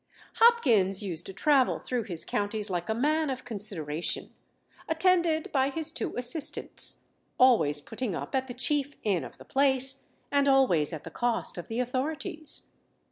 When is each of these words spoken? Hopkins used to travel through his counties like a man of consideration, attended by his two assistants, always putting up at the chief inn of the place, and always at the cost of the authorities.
Hopkins 0.37 1.03
used 1.03 1.27
to 1.27 1.31
travel 1.33 1.77
through 1.77 2.01
his 2.01 2.25
counties 2.25 2.71
like 2.71 2.89
a 2.89 2.95
man 2.95 3.29
of 3.29 3.45
consideration, 3.45 4.33
attended 4.89 5.51
by 5.51 5.69
his 5.69 5.91
two 5.91 6.15
assistants, 6.17 7.03
always 7.37 7.79
putting 7.79 8.15
up 8.15 8.33
at 8.33 8.47
the 8.47 8.53
chief 8.55 8.95
inn 9.03 9.23
of 9.23 9.37
the 9.37 9.45
place, 9.45 10.07
and 10.31 10.47
always 10.47 10.91
at 10.91 11.03
the 11.03 11.11
cost 11.11 11.55
of 11.55 11.67
the 11.67 11.79
authorities. 11.79 12.63